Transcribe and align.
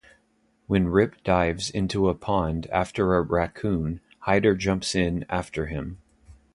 When 0.65 0.87
Rip 0.87 1.23
dives 1.23 1.69
into 1.69 2.09
a 2.09 2.15
pond 2.15 2.65
after 2.71 3.13
a 3.13 3.21
raccoon, 3.21 4.01
Hyder 4.21 4.55
jumps 4.55 4.95
in 4.95 5.27
after 5.29 5.67
him. 5.67 5.99